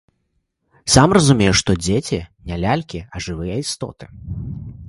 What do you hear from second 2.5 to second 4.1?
не лялькі, а жывыя істоты.